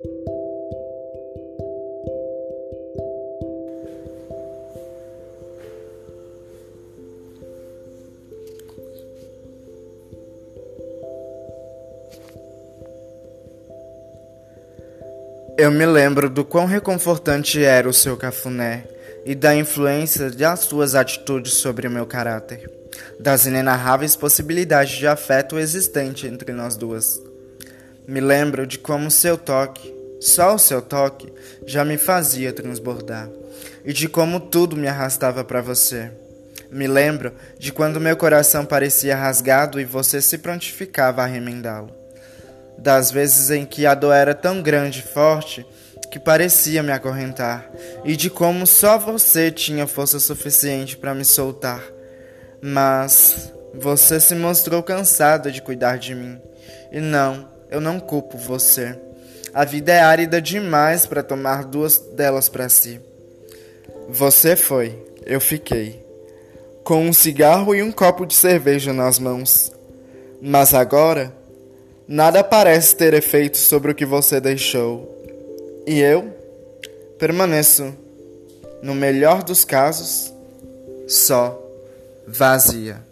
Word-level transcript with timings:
Eu 0.00 0.06
me 15.72 15.84
lembro 15.84 16.30
do 16.30 16.44
quão 16.44 16.66
reconfortante 16.66 17.64
era 17.64 17.88
o 17.88 17.92
seu 17.92 18.16
cafuné 18.16 18.84
e 19.26 19.34
da 19.34 19.56
influência 19.56 20.30
das 20.30 20.60
suas 20.60 20.94
atitudes 20.94 21.54
sobre 21.54 21.88
meu 21.88 22.06
caráter, 22.06 22.70
das 23.18 23.46
inenarráveis 23.46 24.14
possibilidades 24.14 24.96
de 24.96 25.08
afeto 25.08 25.58
existente 25.58 26.28
entre 26.28 26.52
nós 26.52 26.76
duas. 26.76 27.27
Me 28.08 28.20
lembro 28.20 28.66
de 28.66 28.78
como 28.78 29.10
seu 29.10 29.38
toque, 29.38 29.94
só 30.20 30.54
o 30.54 30.58
seu 30.58 30.82
toque, 30.82 31.32
já 31.66 31.84
me 31.84 31.96
fazia 31.96 32.52
transbordar, 32.52 33.28
e 33.84 33.92
de 33.92 34.08
como 34.08 34.40
tudo 34.40 34.74
me 34.76 34.88
arrastava 34.88 35.44
para 35.44 35.60
você. 35.60 36.10
Me 36.72 36.88
lembro 36.88 37.32
de 37.58 37.70
quando 37.70 38.00
meu 38.00 38.16
coração 38.16 38.64
parecia 38.64 39.14
rasgado 39.14 39.80
e 39.80 39.84
você 39.84 40.20
se 40.20 40.38
prontificava 40.38 41.22
a 41.22 41.26
remendá-lo 41.26 41.98
das 42.78 43.10
vezes 43.10 43.50
em 43.50 43.66
que 43.66 43.84
a 43.84 43.94
dor 43.94 44.14
era 44.14 44.34
tão 44.34 44.62
grande 44.62 45.00
e 45.00 45.12
forte 45.12 45.66
que 46.10 46.18
parecia 46.18 46.82
me 46.82 46.92
acorrentar, 46.92 47.68
e 48.04 48.16
de 48.16 48.30
como 48.30 48.66
só 48.66 48.96
você 48.96 49.50
tinha 49.50 49.86
força 49.86 50.18
suficiente 50.18 50.96
para 50.96 51.14
me 51.14 51.24
soltar. 51.24 51.82
Mas 52.62 53.52
você 53.74 54.18
se 54.18 54.34
mostrou 54.34 54.82
cansada 54.82 55.50
de 55.50 55.60
cuidar 55.60 55.98
de 55.98 56.14
mim. 56.14 56.40
E 56.90 56.98
não, 56.98 57.46
eu 57.70 57.80
não 57.80 58.00
culpo 58.00 58.36
você. 58.36 58.98
A 59.52 59.64
vida 59.64 59.92
é 59.92 60.00
árida 60.00 60.40
demais 60.40 61.06
para 61.06 61.22
tomar 61.22 61.64
duas 61.64 61.98
delas 61.98 62.48
para 62.48 62.68
si. 62.68 63.00
Você 64.08 64.56
foi, 64.56 64.96
eu 65.24 65.40
fiquei, 65.40 66.04
com 66.84 67.06
um 67.06 67.12
cigarro 67.12 67.74
e 67.74 67.82
um 67.82 67.92
copo 67.92 68.26
de 68.26 68.34
cerveja 68.34 68.92
nas 68.92 69.18
mãos. 69.18 69.72
Mas 70.40 70.72
agora 70.72 71.32
Nada 72.10 72.42
parece 72.42 72.96
ter 72.96 73.12
efeito 73.12 73.58
sobre 73.58 73.92
o 73.92 73.94
que 73.94 74.06
você 74.06 74.40
deixou. 74.40 75.14
E 75.86 76.00
eu 76.00 76.34
permaneço, 77.18 77.94
no 78.82 78.94
melhor 78.94 79.42
dos 79.42 79.62
casos, 79.62 80.32
só 81.06 81.62
vazia. 82.26 83.04